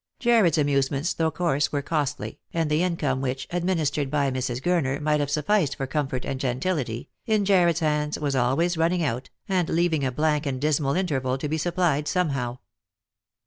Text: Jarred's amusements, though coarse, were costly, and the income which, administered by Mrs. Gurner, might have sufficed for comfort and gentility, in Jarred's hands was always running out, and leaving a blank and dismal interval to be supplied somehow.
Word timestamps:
Jarred's 0.17 0.57
amusements, 0.57 1.13
though 1.13 1.29
coarse, 1.29 1.71
were 1.71 1.83
costly, 1.83 2.39
and 2.51 2.71
the 2.71 2.81
income 2.81 3.21
which, 3.21 3.47
administered 3.51 4.09
by 4.09 4.31
Mrs. 4.31 4.59
Gurner, 4.59 4.99
might 4.99 5.19
have 5.19 5.29
sufficed 5.29 5.75
for 5.75 5.85
comfort 5.85 6.25
and 6.25 6.39
gentility, 6.39 7.07
in 7.27 7.45
Jarred's 7.45 7.81
hands 7.81 8.17
was 8.17 8.35
always 8.35 8.77
running 8.77 9.03
out, 9.03 9.29
and 9.47 9.69
leaving 9.69 10.03
a 10.03 10.11
blank 10.11 10.47
and 10.47 10.59
dismal 10.59 10.95
interval 10.95 11.37
to 11.37 11.47
be 11.47 11.59
supplied 11.59 12.07
somehow. 12.07 12.57